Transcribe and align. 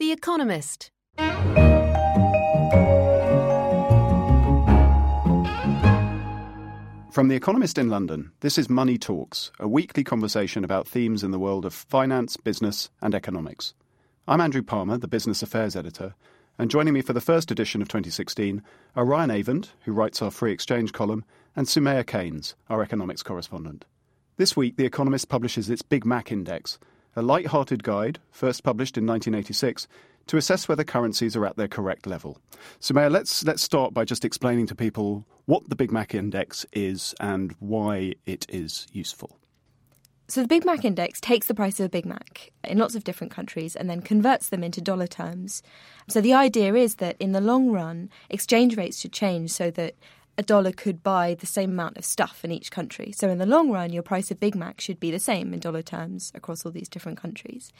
The 0.00 0.12
Economist. 0.12 0.92
From 7.10 7.26
The 7.26 7.34
Economist 7.34 7.78
in 7.78 7.88
London, 7.88 8.30
this 8.38 8.58
is 8.58 8.70
Money 8.70 8.96
Talks, 8.96 9.50
a 9.58 9.66
weekly 9.66 10.04
conversation 10.04 10.62
about 10.62 10.86
themes 10.86 11.24
in 11.24 11.32
the 11.32 11.38
world 11.40 11.64
of 11.64 11.74
finance, 11.74 12.36
business, 12.36 12.90
and 13.02 13.12
economics. 13.12 13.74
I'm 14.28 14.40
Andrew 14.40 14.62
Palmer, 14.62 14.98
the 14.98 15.08
Business 15.08 15.42
Affairs 15.42 15.74
Editor, 15.74 16.14
and 16.56 16.70
joining 16.70 16.94
me 16.94 17.02
for 17.02 17.12
the 17.12 17.20
first 17.20 17.50
edition 17.50 17.82
of 17.82 17.88
2016 17.88 18.62
are 18.94 19.04
Ryan 19.04 19.30
Avent, 19.30 19.70
who 19.80 19.90
writes 19.90 20.22
our 20.22 20.30
Free 20.30 20.52
Exchange 20.52 20.92
column, 20.92 21.24
and 21.56 21.66
Soumaya 21.66 22.06
Keynes, 22.06 22.54
our 22.70 22.82
economics 22.84 23.24
correspondent. 23.24 23.84
This 24.36 24.56
week, 24.56 24.76
The 24.76 24.86
Economist 24.86 25.28
publishes 25.28 25.68
its 25.68 25.82
Big 25.82 26.06
Mac 26.06 26.30
Index, 26.30 26.78
a 27.16 27.22
light-hearted 27.22 27.82
guide, 27.82 28.18
first 28.30 28.62
published 28.62 28.96
in 28.96 29.06
1986, 29.06 29.88
to 30.28 30.36
assess 30.36 30.68
whether 30.68 30.84
currencies 30.84 31.34
are 31.34 31.46
at 31.46 31.56
their 31.56 31.68
correct 31.68 32.06
level. 32.06 32.38
Soumaya, 32.80 33.10
let's 33.10 33.44
let's 33.44 33.62
start 33.62 33.94
by 33.94 34.04
just 34.04 34.24
explaining 34.24 34.66
to 34.66 34.74
people 34.74 35.26
what 35.46 35.68
the 35.68 35.76
Big 35.76 35.90
Mac 35.90 36.14
Index 36.14 36.66
is 36.72 37.14
and 37.18 37.54
why 37.58 38.14
it 38.26 38.46
is 38.48 38.86
useful. 38.92 39.38
So 40.30 40.42
the 40.42 40.48
Big 40.48 40.66
Mac 40.66 40.84
Index 40.84 41.22
takes 41.22 41.46
the 41.46 41.54
price 41.54 41.80
of 41.80 41.86
a 41.86 41.88
Big 41.88 42.04
Mac 42.04 42.50
in 42.62 42.76
lots 42.76 42.94
of 42.94 43.02
different 43.02 43.32
countries 43.32 43.74
and 43.74 43.88
then 43.88 44.02
converts 44.02 44.50
them 44.50 44.62
into 44.62 44.82
dollar 44.82 45.06
terms. 45.06 45.62
So 46.06 46.20
the 46.20 46.34
idea 46.34 46.74
is 46.74 46.96
that 46.96 47.16
in 47.18 47.32
the 47.32 47.40
long 47.40 47.70
run, 47.70 48.10
exchange 48.28 48.76
rates 48.76 49.00
should 49.00 49.14
change 49.14 49.50
so 49.50 49.70
that 49.70 49.94
a 50.38 50.42
dollar 50.42 50.70
could 50.70 51.02
buy 51.02 51.34
the 51.34 51.46
same 51.46 51.70
amount 51.72 51.96
of 51.98 52.04
stuff 52.04 52.44
in 52.44 52.52
each 52.52 52.70
country. 52.70 53.12
So 53.12 53.28
in 53.28 53.38
the 53.38 53.44
long 53.44 53.72
run, 53.72 53.92
your 53.92 54.04
price 54.04 54.30
of 54.30 54.38
Big 54.38 54.54
Mac 54.54 54.80
should 54.80 55.00
be 55.00 55.10
the 55.10 55.18
same 55.18 55.52
in 55.52 55.58
dollar 55.58 55.82
terms 55.82 56.30
across 56.34 56.64
all 56.64 56.70
these 56.70 56.88
different 56.88 57.18
countries. 57.18 57.72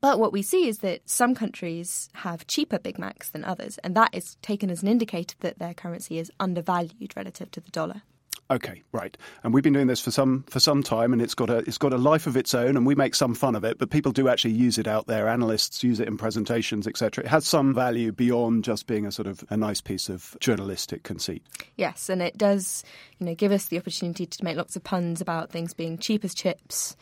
But 0.00 0.18
what 0.18 0.32
we 0.32 0.42
see 0.42 0.66
is 0.66 0.78
that 0.78 1.08
some 1.08 1.32
countries 1.32 2.10
have 2.14 2.48
cheaper 2.48 2.80
Big 2.80 2.98
Macs 2.98 3.30
than 3.30 3.44
others, 3.44 3.78
and 3.78 3.94
that 3.94 4.10
is 4.12 4.36
taken 4.42 4.68
as 4.68 4.82
an 4.82 4.88
indicator 4.88 5.36
that 5.40 5.60
their 5.60 5.74
currency 5.74 6.18
is 6.18 6.32
undervalued 6.40 7.16
relative 7.16 7.52
to 7.52 7.60
the 7.60 7.70
dollar. 7.70 8.02
Okay, 8.50 8.82
right. 8.92 9.16
And 9.42 9.54
we've 9.54 9.64
been 9.64 9.72
doing 9.72 9.86
this 9.86 10.00
for 10.00 10.10
some 10.10 10.44
for 10.48 10.60
some 10.60 10.82
time, 10.82 11.14
and 11.14 11.22
it's 11.22 11.34
got 11.34 11.48
a 11.48 11.58
it's 11.58 11.78
got 11.78 11.94
a 11.94 11.96
life 11.96 12.26
of 12.26 12.36
its 12.36 12.54
own, 12.54 12.76
and 12.76 12.84
we 12.84 12.94
make 12.94 13.14
some 13.14 13.34
fun 13.34 13.54
of 13.54 13.64
it. 13.64 13.78
But 13.78 13.88
people 13.88 14.12
do 14.12 14.28
actually 14.28 14.52
use 14.52 14.76
it 14.76 14.86
out 14.86 15.06
there. 15.06 15.26
Analysts 15.26 15.82
use 15.82 16.00
it 16.00 16.08
in 16.08 16.18
presentations, 16.18 16.86
etc. 16.86 17.24
It 17.24 17.28
has 17.28 17.46
some 17.46 17.72
value 17.72 18.12
beyond 18.12 18.64
just 18.64 18.86
being 18.86 19.06
a 19.06 19.12
sort 19.12 19.26
of 19.26 19.42
a 19.48 19.56
nice 19.56 19.80
piece 19.80 20.10
of 20.10 20.36
journalistic 20.40 21.02
conceit. 21.02 21.42
Yes, 21.76 22.10
and 22.10 22.20
it 22.20 22.36
does, 22.36 22.84
you 23.18 23.26
know, 23.26 23.34
give 23.34 23.52
us 23.52 23.66
the 23.66 23.78
opportunity 23.78 24.26
to 24.26 24.44
make 24.44 24.56
lots 24.56 24.76
of 24.76 24.84
puns 24.84 25.22
about 25.22 25.50
things 25.50 25.72
being 25.72 25.96
cheap 25.96 26.22
as 26.22 26.34
chips 26.34 26.94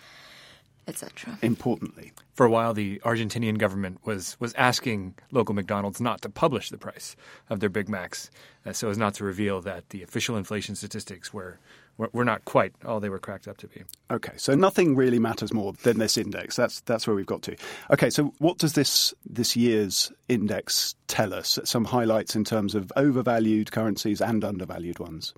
etc. 0.86 1.38
Importantly, 1.42 2.12
for 2.34 2.46
a 2.46 2.50
while, 2.50 2.74
the 2.74 2.98
Argentinian 3.04 3.58
government 3.58 4.00
was 4.04 4.36
was 4.40 4.54
asking 4.54 5.14
local 5.30 5.54
McDonald's 5.54 6.00
not 6.00 6.22
to 6.22 6.28
publish 6.28 6.70
the 6.70 6.78
price 6.78 7.16
of 7.48 7.60
their 7.60 7.68
Big 7.68 7.88
Macs, 7.88 8.30
uh, 8.66 8.72
so 8.72 8.90
as 8.90 8.98
not 8.98 9.14
to 9.14 9.24
reveal 9.24 9.60
that 9.60 9.90
the 9.90 10.02
official 10.02 10.36
inflation 10.36 10.74
statistics 10.74 11.32
were, 11.32 11.58
were 11.96 12.10
were 12.12 12.24
not 12.24 12.44
quite 12.44 12.72
all 12.84 13.00
they 13.00 13.08
were 13.08 13.18
cracked 13.18 13.46
up 13.46 13.56
to 13.58 13.68
be. 13.68 13.82
Okay, 14.10 14.32
so 14.36 14.54
nothing 14.54 14.96
really 14.96 15.18
matters 15.18 15.52
more 15.52 15.72
than 15.82 15.98
this 15.98 16.16
index. 16.16 16.56
That's 16.56 16.80
that's 16.82 17.06
where 17.06 17.14
we've 17.16 17.26
got 17.26 17.42
to. 17.42 17.56
Okay, 17.90 18.10
so 18.10 18.32
what 18.38 18.58
does 18.58 18.72
this 18.72 19.14
this 19.24 19.56
year's 19.56 20.12
index 20.28 20.94
tell 21.08 21.34
us? 21.34 21.58
Some 21.64 21.84
highlights 21.84 22.34
in 22.34 22.44
terms 22.44 22.74
of 22.74 22.92
overvalued 22.96 23.70
currencies 23.70 24.20
and 24.20 24.44
undervalued 24.44 24.98
ones. 24.98 25.34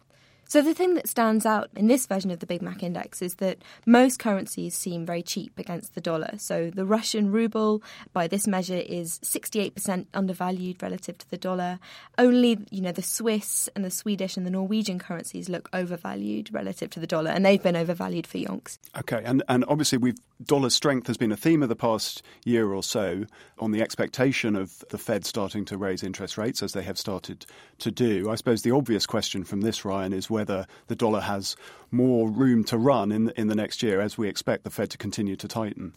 So 0.53 0.61
the 0.61 0.75
thing 0.75 0.93
that 0.97 1.09
stands 1.09 1.47
out 1.47 1.71
in 1.75 1.87
this 1.87 2.05
version 2.05 2.31
of 2.31 2.41
the 2.41 2.47
Big 2.47 2.61
Mac 2.61 2.83
Index 2.83 3.23
is 3.23 3.37
that 3.37 3.63
most 3.87 4.19
currencies 4.19 4.77
seem 4.77 5.07
very 5.07 5.23
cheap 5.23 5.59
against 5.59 5.95
the 5.95 6.01
dollar. 6.03 6.35
So 6.37 6.69
the 6.69 6.85
Russian 6.85 7.33
ruble, 7.33 7.83
by 8.13 8.29
this 8.29 8.47
measure, 8.47 8.77
is 8.77 9.19
68% 9.21 10.09
undervalued 10.13 10.83
relative 10.83 11.17
to 11.17 11.31
the 11.31 11.39
dollar. 11.39 11.79
Only, 12.19 12.59
you 12.71 12.83
know, 12.83 12.93
the 12.93 13.01
Swiss 13.01 13.71
and 13.75 13.83
the 13.83 13.91
Swedish 13.91 14.37
and 14.37 14.45
the 14.45 14.51
Norwegian 14.51 14.99
currencies 14.99 15.49
look 15.49 15.71
overvalued 15.73 16.53
relative 16.53 16.91
to 16.91 17.01
the 17.01 17.07
dollar, 17.07 17.31
and 17.31 17.47
they've 17.47 17.63
been 17.63 17.75
overvalued 17.75 18.27
for 18.27 18.37
yonks. 18.37 18.77
Okay, 18.95 19.23
and 19.25 19.43
and 19.49 19.65
obviously 19.69 19.97
we've 19.97 20.19
dollar 20.47 20.71
strength 20.71 21.07
has 21.07 21.17
been 21.17 21.33
a 21.33 21.37
theme 21.37 21.63
of 21.63 21.69
the 21.69 21.77
past 21.77 22.23
year 22.45 22.73
or 22.73 22.83
so 22.83 23.25
on 23.59 23.71
the 23.71 23.81
expectation 23.81 24.57
of 24.57 24.85
the 24.91 24.99
Fed 24.99 25.25
starting 25.25 25.65
to 25.67 25.77
raise 25.77 26.03
interest 26.03 26.37
rates 26.37 26.63
as 26.63 26.73
they 26.73 26.83
have 26.83 26.99
started 26.99 27.47
to 27.79 27.91
do. 27.91 28.31
I 28.31 28.35
suppose 28.35 28.63
the 28.63 28.73
obvious 28.73 29.07
question 29.07 29.45
from 29.45 29.61
this, 29.61 29.85
Ryan, 29.85 30.13
is 30.13 30.29
whether 30.43 30.67
the 30.89 30.97
dollar 30.97 31.21
has 31.21 31.57
more 31.93 32.29
room 32.29 32.65
to 32.65 32.77
run 32.77 33.13
in 33.13 33.31
in 33.37 33.47
the 33.47 33.55
next 33.55 33.83
year 33.83 34.01
as 34.01 34.19
we 34.19 34.29
expect 34.29 34.65
the 34.65 34.71
Fed 34.71 34.91
to 34.91 34.99
continue 34.99 35.37
to 35.37 35.47
tighten. 35.47 35.93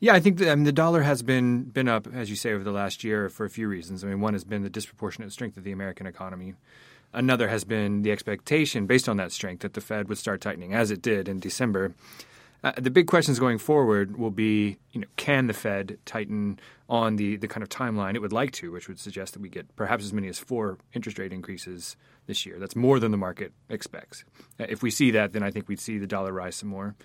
Yeah, 0.00 0.14
I 0.14 0.20
think 0.20 0.38
the, 0.38 0.50
I 0.50 0.54
mean, 0.56 0.64
the 0.64 0.72
dollar 0.72 1.02
has 1.02 1.22
been 1.22 1.64
been 1.64 1.86
up, 1.86 2.08
as 2.12 2.30
you 2.30 2.36
say, 2.36 2.52
over 2.52 2.64
the 2.64 2.72
last 2.72 3.04
year 3.04 3.28
for 3.28 3.44
a 3.44 3.50
few 3.50 3.68
reasons. 3.68 4.02
I 4.02 4.08
mean, 4.08 4.20
one 4.20 4.32
has 4.32 4.44
been 4.44 4.62
the 4.62 4.70
disproportionate 4.70 5.30
strength 5.30 5.56
of 5.56 5.62
the 5.62 5.72
American 5.72 6.06
economy. 6.06 6.54
Another 7.12 7.48
has 7.48 7.64
been 7.64 8.02
the 8.02 8.10
expectation, 8.10 8.86
based 8.86 9.08
on 9.08 9.16
that 9.18 9.30
strength, 9.30 9.60
that 9.60 9.74
the 9.74 9.80
Fed 9.80 10.08
would 10.08 10.18
start 10.18 10.40
tightening, 10.40 10.74
as 10.74 10.90
it 10.90 11.02
did 11.02 11.28
in 11.28 11.38
December. 11.38 11.94
Uh, 12.62 12.72
the 12.76 12.90
big 12.90 13.06
questions 13.06 13.38
going 13.38 13.58
forward 13.58 14.18
will 14.18 14.30
be, 14.30 14.76
you 14.92 15.00
know, 15.00 15.06
can 15.16 15.46
the 15.46 15.52
Fed 15.54 15.98
tighten 16.04 16.58
on 16.88 17.16
the, 17.16 17.36
the 17.36 17.48
kind 17.48 17.62
of 17.62 17.68
timeline 17.68 18.14
it 18.14 18.20
would 18.20 18.32
like 18.32 18.52
to, 18.52 18.70
which 18.70 18.88
would 18.88 18.98
suggest 18.98 19.32
that 19.32 19.40
we 19.40 19.48
get 19.48 19.74
perhaps 19.76 20.04
as 20.04 20.12
many 20.12 20.28
as 20.28 20.38
four 20.38 20.76
interest 20.92 21.18
rate 21.18 21.32
increases 21.32 21.96
this 22.26 22.44
year. 22.44 22.58
That's 22.58 22.76
more 22.76 22.98
than 22.98 23.12
the 23.12 23.16
market 23.16 23.52
expects. 23.68 24.24
Uh, 24.58 24.66
if 24.68 24.82
we 24.82 24.90
see 24.90 25.10
that, 25.12 25.32
then 25.32 25.42
I 25.42 25.50
think 25.50 25.68
we'd 25.68 25.80
see 25.80 25.98
the 25.98 26.06
dollar 26.06 26.32
rise 26.32 26.56
some 26.56 26.68
more. 26.68 26.96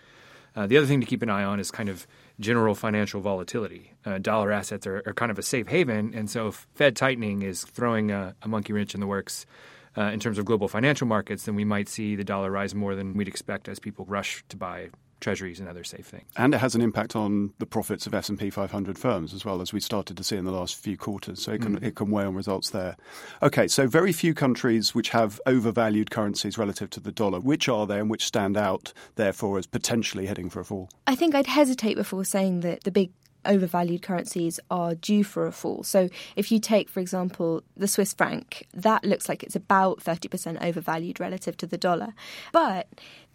Uh, 0.56 0.68
the 0.68 0.78
other 0.78 0.88
thing 0.88 1.02
to 1.02 1.08
keep 1.08 1.22
an 1.22 1.30
eye 1.30 1.44
on 1.44 1.60
is 1.60 1.70
kind 1.70 1.90
of 1.90 2.08
general 2.40 2.76
financial 2.76 3.22
volatility. 3.22 3.92
Uh, 4.06 4.18
dollar 4.18 4.52
assets 4.52 4.88
are, 4.88 5.04
are, 5.06 5.14
kind 5.14 5.30
of 5.30 5.38
a 5.38 5.44
safe 5.44 5.68
haven, 5.68 6.14
and 6.14 6.30
so 6.30 6.48
if 6.48 6.68
Fed 6.76 6.96
tightening 6.96 7.42
is 7.42 7.64
throwing 7.64 8.12
a, 8.12 8.34
a 8.42 8.48
monkey 8.48 8.72
wrench 8.72 8.94
in 8.94 9.02
the 9.02 9.08
works 9.08 9.46
uh, 9.98 10.04
in 10.04 10.20
terms 10.20 10.38
of 10.38 10.46
global 10.46 10.70
financial 10.70 11.08
markets, 11.08 11.44
then 11.44 11.56
we 11.56 11.66
might 11.66 11.90
see 11.90 12.16
the 12.16 12.24
dollar 12.24 12.50
rise 12.50 12.74
more 12.74 12.96
than 12.96 13.16
we'd 13.16 13.28
expect 13.28 13.68
as 13.68 13.80
people 13.80 14.06
rush 14.06 14.46
to 14.48 14.56
buy 14.56 14.90
treasuries 15.20 15.60
and 15.60 15.68
other 15.68 15.84
safe 15.84 16.06
things. 16.06 16.26
And 16.38 16.54
it 16.54 16.58
has 16.60 16.76
an 16.76 16.82
impact 16.82 17.16
on 17.16 17.54
the 17.60 17.66
profits 17.66 18.06
of 18.08 18.14
S&P 18.14 18.50
500 18.50 18.98
firms 18.98 19.34
as 19.34 19.46
well 19.46 19.62
as 19.62 19.74
we 19.74 19.80
started 19.80 20.18
to 20.18 20.24
see 20.24 20.38
in 20.38 20.46
the 20.46 20.52
last 20.52 20.76
few 20.76 20.98
quarters. 20.98 21.42
So 21.42 21.54
it 21.54 21.62
can, 21.62 21.80
mm. 21.80 21.84
it 21.84 21.96
can 21.96 22.12
weigh 22.12 22.26
on 22.26 22.36
results 22.36 22.70
there. 22.72 22.96
Okay, 23.42 23.68
so 23.68 23.88
very 23.88 24.12
few 24.12 24.34
countries 24.34 24.94
which 24.94 25.10
have 25.10 25.40
overvalued 25.46 26.12
currencies 26.12 26.58
relative 26.58 26.90
to 26.92 27.00
the 27.00 27.12
dollar. 27.12 27.40
Which 27.40 27.70
are 27.70 27.88
they 27.88 28.00
and 28.00 28.10
which 28.10 28.26
stand 28.26 28.58
out, 28.58 28.94
therefore, 29.16 29.58
as 29.58 29.66
potentially 29.66 30.26
heading 30.26 30.50
for 30.50 30.60
a 30.60 30.66
fall? 30.66 30.90
I 31.08 31.16
think 31.16 31.36
I'd 31.36 31.48
hesitate 31.48 31.96
before 31.96 32.26
saying 32.26 32.62
that 32.62 32.84
the 32.84 32.92
big 32.92 33.12
overvalued 33.46 34.02
currencies 34.02 34.60
are 34.70 34.96
due 34.96 35.24
for 35.24 35.48
a 35.48 35.52
fall. 35.52 35.84
So 35.84 36.10
if 36.36 36.52
you 36.52 36.60
take, 36.60 36.90
for 36.90 37.00
example, 37.00 37.64
the 37.76 37.88
Swiss 37.88 38.14
franc, 38.14 38.68
that 38.74 39.04
looks 39.04 39.30
like 39.30 39.44
it's 39.44 39.56
about 39.56 40.00
30% 40.00 40.62
overvalued 40.62 41.20
relative 41.20 41.58
to 41.58 41.68
the 41.68 41.78
dollar. 41.78 42.14
But 42.52 42.88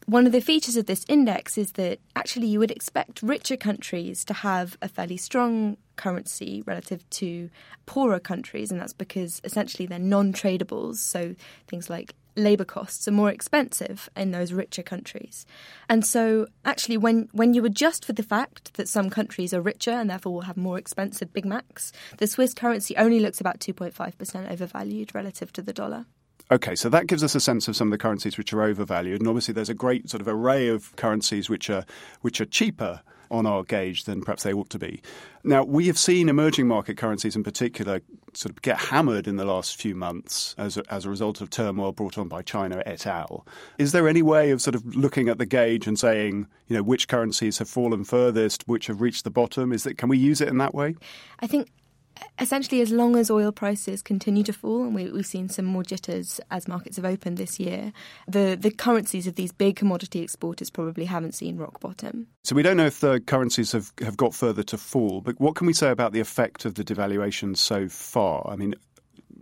one 0.06 0.26
of 0.26 0.32
the 0.32 0.41
features 0.41 0.76
of 0.76 0.87
this 0.87 1.04
index 1.09 1.59
is 1.59 1.72
that 1.72 2.00
actually 2.16 2.47
you 2.47 2.59
would 2.59 2.70
expect 2.70 3.22
richer 3.22 3.56
countries 3.56 4.25
to 4.25 4.34
have 4.34 4.76
a 4.82 4.88
fairly 4.88 5.16
strong 5.16 5.76
currency 5.96 6.62
relative 6.67 7.08
to 7.11 7.50
poorer 7.87 8.19
countries, 8.19 8.73
and 8.73 8.81
that's 8.81 8.93
because 8.93 9.40
essentially 9.44 9.87
they're 9.87 9.99
non 9.99 10.32
tradables. 10.32 10.96
So 10.96 11.35
things 11.69 11.90
like 11.90 12.14
labour 12.40 12.64
costs 12.64 13.06
are 13.06 13.12
more 13.12 13.31
expensive 13.31 14.08
in 14.16 14.31
those 14.31 14.52
richer 14.52 14.82
countries. 14.82 15.46
And 15.88 16.04
so, 16.04 16.46
actually, 16.64 16.96
when, 16.96 17.28
when 17.32 17.54
you 17.54 17.64
adjust 17.64 18.04
for 18.04 18.12
the 18.12 18.22
fact 18.22 18.75
that 18.75 18.88
some 18.88 19.10
countries 19.10 19.54
are 19.54 19.60
richer 19.60 19.92
and 19.92 20.10
therefore 20.10 20.32
will 20.32 20.40
have 20.42 20.56
more 20.56 20.78
expensive 20.78 21.32
Big 21.32 21.44
Macs, 21.44 21.92
the 22.19 22.26
Swiss 22.26 22.54
currency 22.54 22.96
only 22.96 23.20
looks 23.20 23.40
about 23.40 23.60
2.5% 23.60 24.50
overvalued 24.50 25.14
relative 25.14 25.52
to 25.52 25.62
the 25.62 25.72
dollar. 25.72 26.06
Okay, 26.52 26.75
so 26.75 26.88
that 26.88 27.06
gives 27.06 27.22
us 27.22 27.37
a 27.37 27.40
sense 27.40 27.69
of 27.69 27.76
some 27.76 27.88
of 27.88 27.92
the 27.92 27.98
currencies 27.98 28.37
which 28.37 28.52
are 28.52 28.62
overvalued, 28.62 29.20
and 29.20 29.28
obviously 29.28 29.54
there's 29.54 29.69
a 29.69 29.75
great 29.75 30.10
sort 30.10 30.20
of 30.20 30.26
array 30.26 30.66
of 30.66 30.96
currencies 30.96 31.48
which 31.48 31.70
are 31.70 31.84
which 32.22 32.40
are 32.40 32.44
cheaper 32.44 33.02
on 33.31 33.47
our 33.47 33.62
gauge 33.62 34.05
than 34.05 34.23
perhaps 34.23 34.43
they 34.43 34.53
ought 34.53 34.71
to 34.71 34.79
be. 34.79 35.00
Now, 35.43 35.65
we 35.65 35.87
have 35.87 35.99
seen 35.99 36.29
emerging 36.29 36.67
market 36.69 36.97
currencies 36.97 37.37
in 37.37 37.43
particular 37.43 38.00
sort 38.35 38.50
of 38.50 38.62
get 38.62 38.79
hammered 38.79 39.27
in 39.27 39.37
the 39.37 39.44
last 39.44 39.81
few 39.81 39.94
months 39.94 40.55
as 40.59 40.77
a, 40.77 40.93
as 40.93 41.05
a 41.05 41.11
result 41.11 41.41
of 41.41 41.50
turmoil 41.50 41.93
brought 41.93 42.19
on 42.19 42.29
by 42.29 42.43
China 42.43 42.82
et 42.87 43.06
al. 43.06 43.47
Is 43.79 43.93
there 43.93 44.09
any 44.09 44.23
way 44.23 44.50
of 44.50 44.61
sort 44.61 44.75
of 44.75 44.94
looking 44.94 45.29
at 45.29 45.38
the 45.38 45.47
gauge 45.47 45.87
and 45.87 45.99
saying, 45.99 46.47
you 46.69 46.77
know, 46.77 46.82
which 46.82 47.09
currencies 47.09 47.59
have 47.59 47.69
fallen 47.69 48.05
furthest, 48.05 48.69
which 48.69 48.87
have 48.87 49.00
reached 49.00 49.25
the 49.25 49.31
bottom? 49.31 49.73
Is 49.73 49.85
that 49.85 49.99
can 49.99 50.09
we 50.09 50.19
use 50.19 50.41
it 50.41 50.49
in 50.49 50.59
that 50.59 50.75
way? 50.75 50.97
I 51.41 51.47
think 51.47 51.69
essentially, 52.38 52.81
as 52.81 52.90
long 52.90 53.17
as 53.17 53.31
oil 53.31 53.52
prices 53.52 54.02
continue 54.02 54.43
to 54.44 54.52
fall, 54.52 54.84
and 54.84 54.94
we, 54.94 55.05
have 55.05 55.26
seen 55.26 55.49
some 55.49 55.64
more 55.64 55.82
jitters 55.82 56.40
as 56.50 56.69
markets 56.69 56.96
have 56.96 57.05
opened 57.05 57.37
this 57.37 57.61
year, 57.61 57.93
the, 58.28 58.56
the 58.58 58.70
currencies 58.70 59.26
of 59.26 59.34
these 59.34 59.52
big 59.52 59.76
commodity 59.76 60.20
exporters 60.20 60.70
probably 60.70 61.05
haven't 61.05 61.34
seen 61.34 61.56
rock 61.56 61.81
bottom. 61.81 62.26
So 62.44 62.55
we 62.55 62.62
don't 62.62 62.76
know 62.76 62.87
if 62.87 63.00
the 63.00 63.20
currencies 63.20 63.72
have, 63.72 63.93
have 64.00 64.17
got 64.17 64.34
further 64.34 64.62
to 64.64 64.78
fall, 64.78 65.20
but 65.20 65.40
what 65.40 65.55
can 65.55 65.67
we 65.67 65.72
say 65.72 65.90
about 65.90 66.12
the 66.12 66.20
effect 66.20 66.64
of 66.64 66.75
the 66.75 66.84
devaluation 66.84 67.56
so 67.56 67.88
far? 67.88 68.49
I 68.49 68.56
mean, 68.56 68.75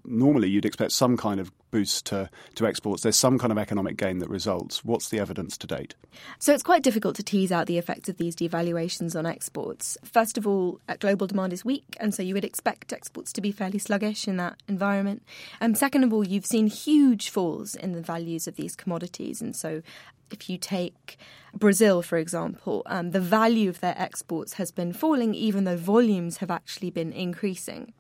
normally 0.05 0.49
you'd 0.49 0.65
expect 0.65 0.93
some 0.93 1.17
kind 1.17 1.41
of 1.41 1.53
boost 1.71 2.07
to, 2.07 2.31
to 2.55 2.67
exports. 2.67 3.03
There's 3.03 3.17
some 3.17 3.39
kind 3.39 3.53
of 3.53 3.59
economic 3.59 3.97
gain 3.97 4.19
that 4.19 4.29
results. 4.29 4.85
What's 4.85 5.09
the 5.09 5.19
evidence 5.19 5.57
to 5.59 5.67
date? 5.67 5.95
So 6.39 6.53
it's 6.53 6.63
quite 6.63 6.83
difficult 6.83 7.17
to 7.17 7.23
tease 7.23 7.53
out 7.53 7.67
the 7.67 7.79
effects 7.79 8.09
of 8.09 8.17
these 8.17 8.35
devaluations 8.35 9.17
on 9.17 9.27
exports. 9.27 9.97
First 10.05 10.39
of 10.39 10.47
all, 10.47 10.81
uh, 10.89 10.97
global 10.99 11.27
demand 11.27 11.53
is 11.53 11.65
weak, 11.65 11.97
and 12.01 12.15
so 12.15 12.23
you 12.23 12.35
would 12.35 12.45
expect 12.45 12.93
exports 12.93 13.33
to 13.33 13.41
be 13.41 13.53
fairly 13.53 13.79
sluggish 13.79 14.27
in 14.27 14.37
that 14.39 14.57
environment. 14.69 15.23
And 15.61 15.75
um, 15.75 15.79
second 15.79 16.05
of 16.05 16.13
all, 16.13 16.27
you've 16.27 16.47
seen 16.47 16.67
huge 16.67 17.31
falls 17.31 17.75
in 17.75 17.93
the 17.93 18.03
values 18.03 18.47
of 18.47 18.57
these 18.57 18.75
commodities, 18.75 19.41
and 19.41 19.55
so 19.55 19.83
if 20.31 20.51
you 20.51 20.59
take 20.59 21.19
Brazil, 21.55 22.03
for 22.03 22.19
example, 22.19 22.83
um, 22.87 23.11
the 23.13 23.21
value 23.21 23.69
of 23.69 23.81
their 23.81 23.95
exports 23.99 24.55
has 24.55 24.71
been 24.71 24.93
falling 24.93 25.35
even 25.35 25.65
though 25.65 25.77
volumes 25.77 26.39
have 26.39 26.51
actually 26.51 26.91
been 26.91 27.13
increasing. 27.13 27.93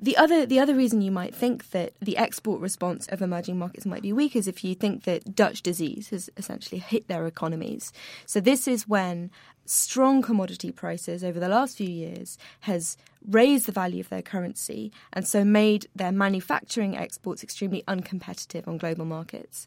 The 0.00 0.16
other 0.16 0.46
the 0.46 0.60
other 0.60 0.74
reason 0.74 1.02
you 1.02 1.10
might 1.10 1.34
think 1.34 1.70
that 1.70 1.92
the 2.00 2.16
export 2.16 2.60
response 2.60 3.08
of 3.08 3.20
emerging 3.20 3.58
markets 3.58 3.84
might 3.84 4.02
be 4.02 4.12
weak 4.12 4.36
is 4.36 4.46
if 4.46 4.62
you 4.62 4.74
think 4.74 5.04
that 5.04 5.34
Dutch 5.34 5.60
disease 5.62 6.10
has 6.10 6.30
essentially 6.36 6.78
hit 6.78 7.08
their 7.08 7.26
economies. 7.26 7.92
So 8.24 8.40
this 8.40 8.68
is 8.68 8.86
when 8.86 9.30
strong 9.64 10.22
commodity 10.22 10.70
prices 10.70 11.24
over 11.24 11.40
the 11.40 11.48
last 11.48 11.76
few 11.76 11.88
years 11.88 12.38
has 12.60 12.96
raised 13.28 13.66
the 13.66 13.72
value 13.72 14.00
of 14.00 14.08
their 14.08 14.22
currency 14.22 14.92
and 15.12 15.26
so 15.26 15.44
made 15.44 15.88
their 15.94 16.12
manufacturing 16.12 16.96
exports 16.96 17.42
extremely 17.42 17.82
uncompetitive 17.88 18.66
on 18.66 18.78
global 18.78 19.04
markets. 19.04 19.66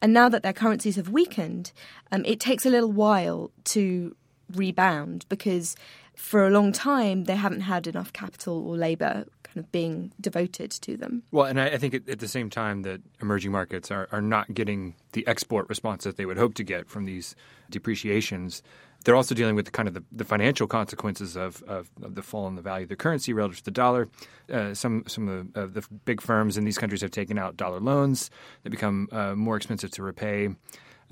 And 0.00 0.12
now 0.12 0.28
that 0.28 0.42
their 0.42 0.52
currencies 0.52 0.96
have 0.96 1.08
weakened, 1.08 1.72
um, 2.10 2.24
it 2.24 2.40
takes 2.40 2.64
a 2.64 2.70
little 2.70 2.90
while 2.90 3.50
to 3.64 4.16
rebound 4.54 5.26
because 5.28 5.76
for 6.16 6.46
a 6.46 6.50
long 6.50 6.72
time 6.72 7.24
they 7.24 7.36
haven't 7.36 7.62
had 7.62 7.86
enough 7.86 8.12
capital 8.12 8.66
or 8.66 8.76
labour 8.76 9.24
kind 9.52 9.64
of 9.64 9.70
being 9.70 10.12
devoted 10.20 10.70
to 10.70 10.96
them. 10.96 11.22
Well, 11.30 11.46
and 11.46 11.60
I, 11.60 11.66
I 11.66 11.78
think 11.78 11.94
at, 11.94 12.08
at, 12.08 12.20
the 12.20 12.28
same 12.28 12.48
time 12.48 12.82
that 12.82 13.00
emerging 13.20 13.52
markets 13.52 13.90
are, 13.90 14.08
are 14.10 14.22
not 14.22 14.54
getting 14.54 14.94
the 15.12 15.26
export 15.26 15.68
response 15.68 16.04
that 16.04 16.16
they 16.16 16.24
would 16.24 16.38
hope 16.38 16.54
to 16.54 16.64
get 16.64 16.88
from 16.88 17.04
these 17.04 17.36
depreciations. 17.70 18.62
They're 19.04 19.16
also 19.16 19.34
dealing 19.34 19.56
with 19.56 19.66
the, 19.66 19.70
kind 19.70 19.88
of 19.88 19.94
the, 19.94 20.04
the 20.12 20.24
financial 20.24 20.66
consequences 20.66 21.36
of, 21.36 21.62
of, 21.64 21.90
of, 22.02 22.14
the 22.14 22.22
fall 22.22 22.46
in 22.46 22.54
the 22.54 22.62
value 22.62 22.84
of 22.84 22.88
the 22.88 22.96
currency 22.96 23.32
relative 23.32 23.58
to 23.58 23.64
the 23.64 23.70
dollar. 23.72 24.08
Uh, 24.50 24.74
some 24.74 25.04
some 25.08 25.28
of 25.28 25.52
the, 25.52 25.80
the, 25.80 25.86
big 26.04 26.20
firms 26.20 26.56
in 26.56 26.64
these 26.64 26.78
countries 26.78 27.00
have 27.00 27.10
taken 27.10 27.38
out 27.38 27.56
dollar 27.56 27.80
loans 27.80 28.30
that 28.62 28.70
become 28.70 29.08
uh, 29.10 29.34
more 29.34 29.56
expensive 29.56 29.90
to 29.92 30.02
repay. 30.02 30.50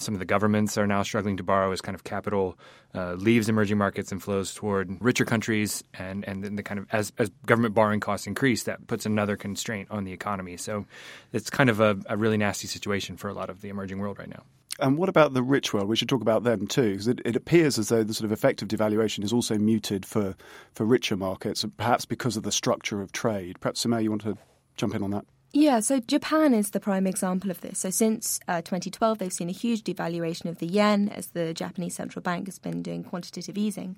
Some 0.01 0.15
of 0.15 0.19
the 0.19 0.25
governments 0.25 0.77
are 0.79 0.87
now 0.87 1.03
struggling 1.03 1.37
to 1.37 1.43
borrow 1.43 1.73
as 1.73 1.81
kind 1.81 1.95
of 1.95 2.05
capital 2.05 2.59
uh, 2.95 3.15
leaves 3.15 3.49
emerging 3.49 3.79
markets 3.79 4.11
and 4.13 4.23
flows 4.23 4.55
toward 4.55 4.97
richer 5.01 5.25
countries, 5.25 5.85
and 5.95 6.25
and 6.27 6.43
then 6.43 6.57
the 6.57 6.63
kind 6.63 6.81
of 6.81 6.87
as 6.93 7.13
as 7.19 7.31
government 7.47 7.75
borrowing 7.75 8.01
costs 8.01 8.27
increase, 8.27 8.65
that 8.65 8.87
puts 8.87 9.07
another 9.07 9.37
constraint 9.37 9.89
on 9.91 10.05
the 10.05 10.13
economy. 10.13 10.57
So 10.57 10.87
it's 11.33 11.51
kind 11.51 11.71
of 11.71 11.81
a, 11.81 11.97
a 12.07 12.17
really 12.17 12.37
nasty 12.37 12.67
situation 12.67 13.17
for 13.17 13.29
a 13.29 13.35
lot 13.35 13.51
of 13.51 13.61
the 13.61 13.69
emerging 13.69 13.99
world 13.99 14.19
right 14.19 14.29
now. 14.29 14.43
And 14.81 14.97
what 14.97 15.09
about 15.09 15.35
the 15.35 15.43
rich 15.43 15.75
world? 15.75 15.89
We 15.89 15.97
should 15.97 16.09
talk 16.09 16.23
about 16.23 16.43
them 16.43 16.67
too, 16.67 16.93
because 16.93 17.09
it, 17.09 17.21
it, 17.25 17.37
appears 17.37 17.79
as 17.79 17.89
though 17.89 18.03
the 18.03 18.15
sort 18.15 18.25
of 18.25 18.33
effect 18.33 18.63
of 18.63 18.69
devaluation 18.69 19.25
is 19.25 19.33
also 19.33 19.59
muted 19.59 20.07
for, 20.07 20.35
for 20.75 20.87
richer 20.87 21.17
markets, 21.17 21.65
perhaps 21.77 22.07
because 22.07 22.37
of 22.37 22.45
the 22.45 22.53
structure 22.53 23.03
of 23.03 23.13
trade. 23.13 23.61
Perhaps, 23.61 23.85
Soumaya, 23.85 24.03
you 24.03 24.11
want 24.11 24.23
to 24.23 24.39
jump 24.77 24.95
in 24.95 25.03
on 25.03 25.11
that? 25.11 25.27
Yeah, 25.53 25.81
so 25.81 25.99
Japan 25.99 26.55
is 26.55 26.71
the 26.71 26.79
prime 26.79 27.09
example 27.09 27.51
of 27.51 27.61
this. 27.61 27.81
So 27.81 27.91
since 27.91 28.39
uh, 28.47 28.63
2012, 28.63 29.19
they've 29.19 29.33
seen 29.33 29.49
a 29.49 29.53
huge 29.53 29.83
devaluation 29.83 30.45
of 30.47 30.59
the 30.59 30.67
yen 30.67 31.09
as 31.09 31.29
the 31.29 31.53
Japanese 31.53 31.97
central 31.97 32.23
bank 32.23 32.47
has 32.47 32.59
been 32.59 32.83
doing 32.83 33.03
quantitative 33.03 33.59
easing. 33.59 33.97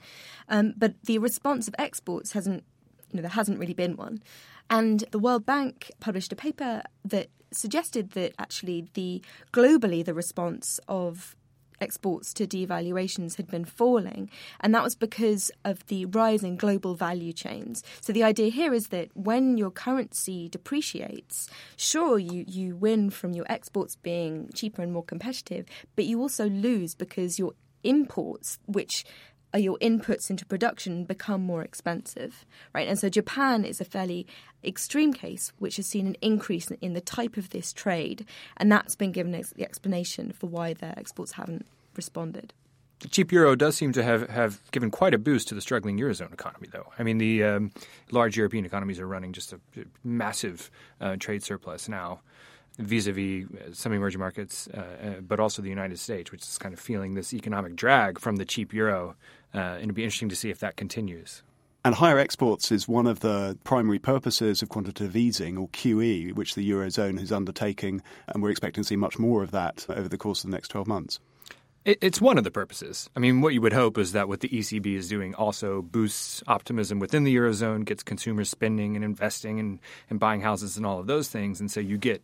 Um, 0.49 0.73
but 0.79 0.95
the 1.05 1.19
response 1.19 1.69
of 1.69 1.75
exports 1.79 2.33
hasn't, 2.33 2.65
you 3.11 3.17
know, 3.17 3.23
there 3.23 3.31
hasn't 3.31 3.59
really 3.59 3.75
been 3.75 3.97
one. 3.97 4.23
And 4.71 5.05
the 5.11 5.19
World 5.19 5.45
Bank 5.45 5.91
published 6.01 6.33
a 6.33 6.37
paper 6.37 6.83
that 7.05 7.29
suggested 7.51 8.13
that 8.13 8.33
actually 8.39 8.89
the 8.95 9.23
globally 9.53 10.03
the 10.03 10.15
response 10.15 10.81
of 10.89 11.37
exports 11.83 12.33
to 12.35 12.47
devaluations 12.47 13.37
had 13.37 13.49
been 13.49 13.65
falling, 13.65 14.31
and 14.61 14.75
that 14.75 14.83
was 14.83 14.95
because 14.95 15.51
of 15.65 15.85
the 15.87 16.07
rise 16.07 16.43
in 16.43 16.57
global 16.57 16.95
value 16.95 17.33
chains. 17.33 17.83
So 18.01 18.13
the 18.13 18.23
idea 18.23 18.51
here 18.51 18.73
is 18.73 18.89
that 18.89 19.09
when 19.15 19.59
your 19.59 19.71
currency 19.71 20.49
depreciates, 20.49 21.49
sure, 21.77 22.19
you, 22.19 22.45
you 22.47 22.77
win 22.77 23.11
from 23.11 23.33
your 23.33 23.47
exports 23.49 23.97
being 23.97 24.51
cheaper 24.55 24.83
and 24.83 24.93
more 24.93 25.05
competitive, 25.05 25.67
but 25.97 26.07
you 26.07 26.21
also 26.21 26.49
lose 26.49 26.95
because 26.95 27.39
your 27.39 27.53
imports, 27.85 28.59
which 28.67 29.05
your 29.61 29.79
inputs 29.79 30.31
into 30.31 30.47
production 30.47 31.05
become 31.05 31.43
more 31.43 31.63
expensive, 31.63 32.45
right? 32.75 32.89
And 32.89 32.99
so 32.99 33.09
Japan 33.09 33.65
is 33.65 33.81
a 33.81 33.85
fairly 33.85 34.27
extreme 34.65 35.13
case, 35.13 35.53
which 35.59 35.77
has 35.77 35.87
seen 35.87 36.07
an 36.07 36.17
increase 36.23 36.71
in 36.71 36.95
the 36.95 37.01
type 37.01 37.37
of 37.37 37.51
this 37.51 37.73
trade, 37.73 38.25
and 38.57 38.71
that's 38.71 38.95
been 38.97 39.13
given 39.13 39.35
as 39.35 39.51
the 39.51 39.65
explanation 39.65 40.33
for 40.33 40.47
why 40.47 40.73
their 40.73 40.95
exports 40.97 41.33
haven't 41.33 41.67
responded. 41.97 42.55
The 43.01 43.09
cheap 43.09 43.33
euro 43.33 43.57
does 43.57 43.77
seem 43.77 43.93
to 43.95 44.03
have, 44.05 44.29
have 44.31 44.61
given 44.71 44.91
quite 44.91 45.13
a 45.13 45.19
boost 45.19 45.49
to 45.49 45.57
the 45.57 45.61
struggling 45.61 45.99
eurozone 45.99 46.33
economy, 46.33 46.69
though. 46.71 46.93
I 46.99 47.03
mean, 47.03 47.19
the 47.19 47.43
um, 47.43 47.73
large 48.13 48.37
European 48.37 48.65
economies 48.65 49.01
are 49.01 49.09
running 49.09 49.33
just 49.33 49.53
a 49.53 49.61
massive 50.05 50.71
uh, 51.01 51.17
trade 51.19 51.43
surplus 51.43 51.89
now 51.89 52.21
vis-a-vis 52.79 53.47
uh, 53.47 53.73
some 53.73 53.93
emerging 53.93 54.21
markets, 54.21 54.69
uh, 54.75 54.81
uh, 54.81 55.21
but 55.21 55.41
also 55.41 55.63
the 55.63 55.69
United 55.69 55.99
States, 55.99 56.33
which 56.33 56.43
is 56.43 56.59
kind 56.59 56.73
of 56.73 56.81
feeling 56.81 57.15
this 57.15 57.35
economic 57.35 57.77
drag 57.77 58.19
from 58.19 58.37
the 58.37 58.45
cheap 58.45 58.73
euro 58.73 59.15
uh, 59.55 59.59
and 59.59 59.85
it'd 59.85 59.95
be 59.95 60.05
interesting 60.05 60.29
to 60.29 60.37
see 60.37 60.51
if 60.51 60.61
that 60.61 60.77
continues. 60.77 61.43
And 61.85 61.97
higher 61.97 62.19
exports 62.19 62.71
is 62.71 62.87
one 62.87 63.07
of 63.09 63.21
the 63.21 63.59
primary 63.65 63.99
purposes 63.99 64.63
of 64.63 64.69
quantitative 64.69 65.17
easing, 65.17 65.59
or 65.59 65.69
QE, 65.69 66.33
which 66.35 66.55
the 66.55 66.69
Eurozone 66.71 67.21
is 67.21 67.33
undertaking, 67.33 68.03
and 68.29 68.43
we're 68.43 68.51
expecting 68.51 68.85
to 68.85 68.89
see 68.89 68.97
much 68.97 69.19
more 69.19 69.43
of 69.43 69.51
that 69.51 69.85
over 69.89 70.09
the 70.09 70.19
course 70.19 70.45
of 70.45 70.51
the 70.51 70.57
next 70.57 70.69
12 70.69 70.87
months. 70.87 71.19
It's 71.85 72.21
one 72.21 72.39
of 72.39 72.45
the 72.45 72.53
purposes. 72.53 73.11
I 73.17 73.19
mean, 73.19 73.41
what 73.41 73.55
you 73.55 73.61
would 73.61 73.73
hope 73.73 73.99
is 73.99 74.13
that 74.13 74.29
what 74.29 74.39
the 74.39 74.49
ECB 74.49 74.95
is 74.95 75.09
doing 75.09 75.35
also 75.35 75.83
boosts 75.83 76.41
optimism 76.47 77.01
within 77.01 77.25
the 77.25 77.35
Eurozone, 77.35 77.85
gets 77.85 78.05
consumers 78.05 78.49
spending 78.49 78.95
and 78.95 79.05
investing 79.05 79.59
and, 79.59 79.81
and 80.09 80.21
buying 80.21 80.43
houses 80.43 80.77
and 80.77 80.87
all 80.87 81.01
of 81.01 81.09
those 81.09 81.27
things. 81.27 81.59
And 81.59 81.69
so 81.69 81.81
you 81.81 81.99
get 81.99 82.23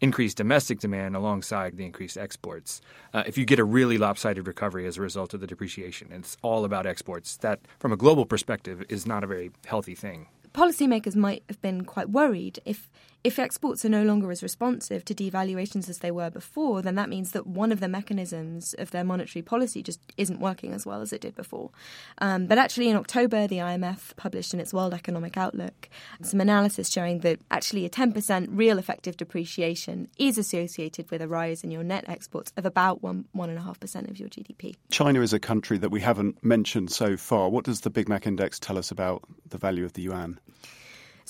increased 0.00 0.36
domestic 0.36 0.80
demand 0.80 1.14
alongside 1.14 1.76
the 1.76 1.84
increased 1.84 2.16
exports. 2.16 2.80
Uh, 3.12 3.22
if 3.26 3.36
you 3.36 3.44
get 3.44 3.58
a 3.58 3.64
really 3.64 3.98
lopsided 3.98 4.46
recovery 4.46 4.86
as 4.86 4.96
a 4.96 5.00
result 5.00 5.34
of 5.34 5.40
the 5.40 5.46
depreciation, 5.46 6.08
it's 6.12 6.36
all 6.42 6.64
about 6.64 6.86
exports. 6.86 7.36
That, 7.38 7.60
from 7.78 7.92
a 7.92 7.96
global 7.96 8.26
perspective, 8.26 8.84
is 8.88 9.06
not 9.06 9.24
a 9.24 9.26
very 9.26 9.50
healthy 9.66 9.94
thing. 9.94 10.26
Policymakers 10.52 11.14
might 11.14 11.44
have 11.48 11.62
been 11.62 11.84
quite 11.84 12.10
worried 12.10 12.58
if 12.64 12.90
if 13.22 13.38
exports 13.38 13.84
are 13.84 13.90
no 13.90 14.02
longer 14.02 14.30
as 14.30 14.42
responsive 14.42 15.04
to 15.04 15.14
devaluations 15.14 15.88
as 15.88 15.98
they 15.98 16.10
were 16.10 16.30
before, 16.30 16.80
then 16.80 16.94
that 16.94 17.08
means 17.08 17.32
that 17.32 17.46
one 17.46 17.70
of 17.70 17.80
the 17.80 17.88
mechanisms 17.88 18.74
of 18.78 18.92
their 18.92 19.04
monetary 19.04 19.42
policy 19.42 19.82
just 19.82 20.00
isn't 20.16 20.40
working 20.40 20.72
as 20.72 20.86
well 20.86 21.02
as 21.02 21.12
it 21.12 21.20
did 21.20 21.36
before. 21.36 21.70
Um, 22.18 22.46
but 22.46 22.56
actually, 22.56 22.88
in 22.88 22.96
October, 22.96 23.46
the 23.46 23.58
IMF 23.58 24.16
published 24.16 24.54
in 24.54 24.60
its 24.60 24.72
World 24.72 24.94
Economic 24.94 25.36
Outlook 25.36 25.88
some 26.22 26.40
analysis 26.40 26.90
showing 26.90 27.20
that 27.20 27.40
actually 27.50 27.84
a 27.84 27.90
10% 27.90 28.48
real 28.50 28.78
effective 28.78 29.16
depreciation 29.16 30.08
is 30.18 30.38
associated 30.38 31.10
with 31.10 31.20
a 31.20 31.28
rise 31.28 31.62
in 31.62 31.70
your 31.70 31.82
net 31.82 32.04
exports 32.08 32.52
of 32.56 32.64
about 32.64 33.02
1, 33.02 33.26
1.5% 33.36 34.10
of 34.10 34.18
your 34.18 34.28
GDP. 34.28 34.76
China 34.90 35.20
is 35.20 35.32
a 35.32 35.38
country 35.38 35.76
that 35.78 35.90
we 35.90 36.00
haven't 36.00 36.42
mentioned 36.42 36.90
so 36.90 37.16
far. 37.16 37.50
What 37.50 37.64
does 37.64 37.82
the 37.82 37.90
Big 37.90 38.08
Mac 38.08 38.26
Index 38.26 38.58
tell 38.58 38.78
us 38.78 38.90
about 38.90 39.22
the 39.46 39.58
value 39.58 39.84
of 39.84 39.92
the 39.92 40.02
yuan? 40.02 40.40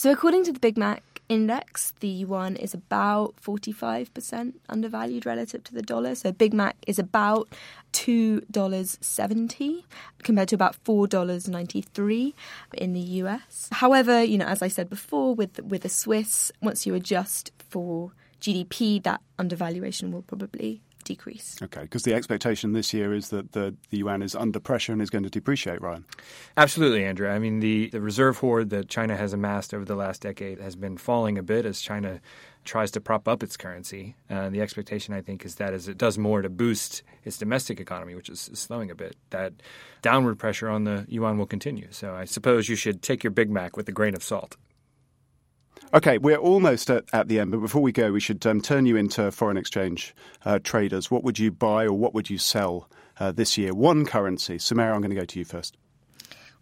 So, 0.01 0.11
according 0.11 0.45
to 0.45 0.53
the 0.53 0.61
Big 0.61 0.79
Mac 0.79 1.03
index, 1.31 1.95
the 2.01 2.09
yuan 2.09 2.57
is 2.57 2.75
about 2.75 3.37
45% 3.41 4.55
undervalued 4.69 5.25
relative 5.25 5.65
to 5.65 5.73
the 5.73 5.81
dollar. 5.81 6.15
So, 6.15 6.33
Big 6.33 6.53
Mac 6.53 6.77
is 6.87 6.99
about 6.99 7.49
$2.70 7.93 9.85
compared 10.23 10.49
to 10.49 10.55
about 10.57 10.77
$4.93 10.85 12.35
in 12.75 12.93
the 12.93 13.01
US. 13.01 13.69
However, 13.73 14.23
you 14.23 14.37
know, 14.37 14.47
as 14.47 14.61
I 14.61 14.69
said 14.69 14.91
before, 14.91 15.35
with, 15.35 15.61
with 15.61 15.83
the 15.83 15.89
Swiss, 15.89 16.51
once 16.61 16.85
you 16.85 16.95
adjust 16.95 17.53
for 17.71 18.13
GDP, 18.41 19.03
that 19.05 19.21
undervaluation 19.39 20.11
will 20.11 20.23
probably 20.23 20.83
decrease. 21.05 21.57
Okay, 21.63 21.83
because 21.83 22.03
the 22.03 22.15
expectation 22.15 22.73
this 22.73 22.93
year 22.93 23.13
is 23.13 23.31
that 23.31 23.53
the, 23.53 23.75
the 23.91 23.99
yuan 23.99 24.23
is 24.23 24.35
under 24.35 24.61
pressure 24.61 24.93
and 24.93 25.03
is 25.03 25.11
going 25.11 25.25
to 25.25 25.31
depreciate, 25.31 25.81
Ryan. 25.81 26.05
Absolutely, 26.57 27.05
Andrew. 27.05 27.29
I 27.29 27.39
mean, 27.39 27.61
the, 27.61 27.89
the 27.91 28.01
reserve 28.01 28.39
hoard 28.39 28.71
that 28.71 28.89
China 28.89 29.17
has 29.17 29.33
amassed 29.33 29.75
over 29.75 29.85
the 29.85 29.97
last 29.97 30.23
decade 30.23 30.61
has 30.61 30.77
been 30.77 30.97
falling 30.97 31.39
a 31.39 31.43
bit 31.43 31.67
as 31.67 31.81
China 31.81 32.21
tries 32.65 32.91
to 32.93 33.01
prop 33.01 33.27
up 33.27 33.43
its 33.43 33.57
currency. 33.57 34.15
And 34.29 34.55
the 34.55 34.61
expectation, 34.61 35.15
I 35.15 35.23
think, 35.23 35.45
is 35.45 35.57
that 35.57 35.73
as 35.73 35.89
it 35.89 35.99
does 35.99 36.19
more 36.19 36.43
to 36.43 36.49
boost 36.49 37.03
its 37.25 37.39
domestic 37.39 37.81
economy, 37.81 38.15
which 38.15 38.29
is, 38.29 38.49
is 38.49 38.59
slowing 38.59 38.91
a 38.91 38.95
bit, 38.95 39.17
that 39.31 39.55
downward 40.03 40.39
pressure 40.39 40.69
on 40.69 40.85
the 40.85 41.07
yuan 41.09 41.39
will 41.39 41.47
continue. 41.47 41.89
So 41.91 42.15
I 42.15 42.25
suppose 42.25 42.69
you 42.69 42.77
should 42.77 43.03
take 43.03 43.25
your 43.25 43.31
Big 43.31 43.51
Mac 43.51 43.77
with 43.77 43.89
a 43.89 43.93
grain 43.93 44.15
of 44.15 44.23
salt. 44.23 44.57
Okay, 45.93 46.19
we're 46.19 46.37
almost 46.37 46.89
at, 46.89 47.05
at 47.13 47.27
the 47.27 47.41
end, 47.41 47.51
but 47.51 47.59
before 47.59 47.83
we 47.83 47.91
go, 47.91 48.13
we 48.13 48.21
should 48.21 48.45
um, 48.47 48.61
turn 48.61 48.87
you 48.87 48.97
into 48.97 49.31
foreign 49.33 49.57
exchange 49.57 50.15
uh, 50.45 50.61
traders. 50.63 51.11
What 51.11 51.25
would 51.25 51.39
you 51.39 51.51
buy 51.51 51.85
or 51.85 51.93
what 51.93 52.15
would 52.15 52.31
you 52.31 52.39
sell 52.39 52.89
uh, 53.19 53.33
this 53.33 53.59
year? 53.59 53.75
One 53.75 54.07
currency. 54.07 54.57
Soumaya, 54.59 54.95
I'm 54.95 55.01
going 55.01 55.11
to 55.11 55.17
go 55.17 55.25
to 55.25 55.39
you 55.39 55.45
first. 55.45 55.77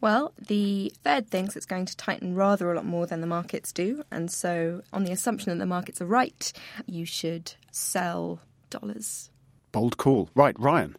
Well, 0.00 0.32
the 0.38 0.92
Fed 1.02 1.28
thinks 1.28 1.56
it's 1.56 1.66
going 1.66 1.86
to 1.86 1.96
tighten 1.96 2.34
rather 2.34 2.72
a 2.72 2.76
lot 2.76 2.86
more 2.86 3.06
than 3.06 3.20
the 3.20 3.26
markets 3.26 3.72
do. 3.72 4.04
And 4.10 4.30
so, 4.30 4.82
on 4.92 5.04
the 5.04 5.12
assumption 5.12 5.50
that 5.50 5.58
the 5.58 5.66
markets 5.66 6.00
are 6.00 6.06
right, 6.06 6.52
you 6.86 7.04
should 7.04 7.52
sell 7.72 8.40
dollars. 8.70 9.30
Bold 9.72 9.96
call. 9.96 10.30
Right, 10.34 10.58
Ryan. 10.58 10.96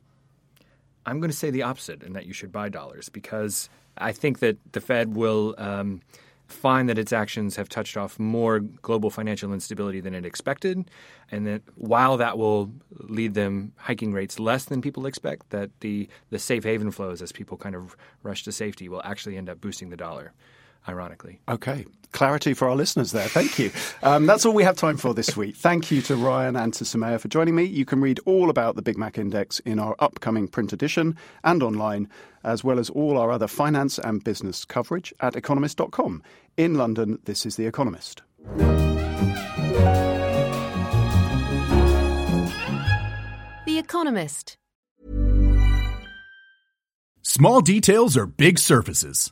I'm 1.06 1.20
going 1.20 1.32
to 1.32 1.38
say 1.38 1.50
the 1.50 1.64
opposite, 1.64 2.04
and 2.04 2.16
that 2.16 2.26
you 2.26 2.34
should 2.34 2.52
buy 2.52 2.70
dollars 2.70 3.10
because 3.10 3.70
I 3.98 4.12
think 4.12 4.40
that 4.40 4.58
the 4.74 4.82
Fed 4.82 5.16
will. 5.16 5.56
Um, 5.58 6.02
find 6.52 6.90
that 6.90 6.98
its 6.98 7.14
actions 7.14 7.56
have 7.56 7.70
touched 7.70 7.96
off 7.96 8.20
more 8.20 8.60
global 8.60 9.10
financial 9.10 9.54
instability 9.54 10.02
than 10.02 10.14
it 10.14 10.26
expected, 10.26 10.90
and 11.32 11.46
that 11.48 11.62
while 11.76 12.18
that 12.18 12.38
will 12.38 12.72
lead 12.92 13.34
them 13.36 13.72
hiking 13.78 14.12
rates 14.14 14.40
less 14.40 14.66
than 14.66 14.82
people 14.82 15.06
expect, 15.06 15.50
that 15.52 15.70
the 15.80 16.10
the 16.30 16.40
safe 16.40 16.64
haven 16.64 16.92
flows 16.92 17.22
as 17.22 17.32
people 17.32 17.58
kind 17.58 17.76
of 17.76 17.96
rush 18.24 18.44
to 18.44 18.52
safety 18.52 18.90
will 18.90 19.02
actually 19.04 19.38
end 19.38 19.50
up 19.50 19.62
boosting 19.62 19.90
the 19.90 19.98
dollar 19.98 20.34
ironically. 20.88 21.40
Okay. 21.48 21.86
Clarity 22.12 22.56
for 22.56 22.68
our 22.68 22.76
listeners 22.76 23.12
there. 23.12 23.28
Thank 23.28 23.60
you. 23.60 23.72
Um, 24.02 24.26
that's 24.26 24.44
all 24.44 24.54
we 24.54 24.64
have 24.64 24.76
time 24.76 24.98
for 24.98 25.14
this 25.14 25.38
week. 25.38 25.56
Thank 25.56 25.92
you 25.92 26.02
to 26.04 26.16
Ryan 26.16 26.56
and 26.56 26.74
to 26.74 26.84
Soumaya 26.84 27.20
for 27.20 27.28
joining 27.28 27.56
me. 27.56 27.66
You 27.66 27.86
can 27.86 28.02
read 28.02 28.20
all 28.26 28.50
about 28.50 28.76
the 28.76 28.82
Big 28.82 28.98
Mac 28.98 29.20
Index 29.20 29.60
in 29.60 29.78
our 29.78 29.96
upcoming 30.00 30.48
print 30.48 30.74
edition 30.74 31.16
and 31.44 31.62
online, 31.62 32.10
as 32.44 32.64
well 32.64 32.80
as 32.80 32.90
all 32.90 33.18
our 33.18 33.30
other 33.30 33.48
finance 33.48 34.00
and 34.00 34.24
business 34.24 34.66
coverage 34.66 35.14
at 35.20 35.36
economist.com. 35.36 36.24
In 36.58 36.74
London, 36.76 37.20
this 37.26 37.46
is 37.46 37.58
The 37.58 37.68
Economist. 37.68 38.24
The 43.66 43.78
Economist. 43.78 44.58
Small 47.22 47.62
details 47.62 48.18
are 48.18 48.26
big 48.26 48.58
surfaces 48.58 49.32